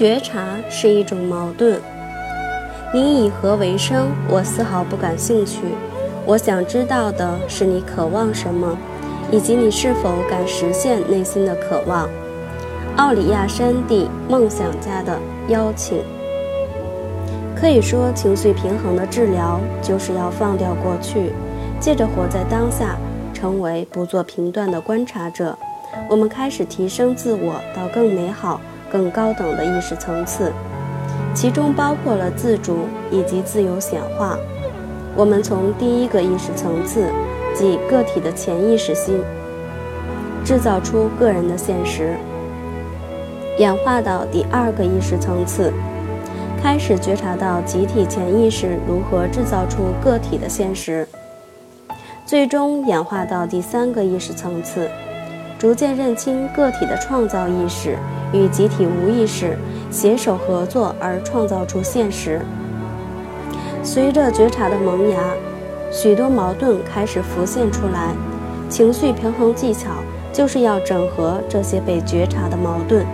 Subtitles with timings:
[0.00, 1.78] 觉察是一种矛盾。
[2.90, 4.08] 你以何为生？
[4.30, 5.58] 我丝毫不感兴趣。
[6.24, 8.78] 我想知道的是你渴望什么，
[9.30, 12.08] 以及你是否敢实现内心的渴望。
[12.96, 15.18] 奥里亚山地梦想家的
[15.48, 16.02] 邀请。
[17.54, 21.30] 可以说，情绪平衡的治疗就是要放掉过去，
[21.78, 22.96] 借着活在当下，
[23.34, 25.54] 成为不做评断的观察者。
[26.08, 30.52] 我们开始提升自我到更美好、更高等的意识层次，
[31.34, 34.36] 其中包括了自主以及自由显化。
[35.16, 37.06] 我们从第一个意识层次，
[37.54, 39.20] 即个体的潜意识心，
[40.44, 42.16] 制造出个人的现实，
[43.58, 45.72] 演化到第二个意识层次，
[46.62, 51.06] 开始觉察到集体潜意识如何制造出个体的现实，
[52.24, 54.88] 最终演化到第三个意识层次。
[55.60, 57.98] 逐渐认清个体的创造意识
[58.32, 59.58] 与集体无意识
[59.90, 62.40] 携手合作而创造出现实。
[63.82, 65.18] 随着觉察的萌芽，
[65.92, 68.14] 许多矛盾开始浮现出来。
[68.70, 69.90] 情绪平衡技巧
[70.32, 73.04] 就是要整合这些被觉察的矛盾。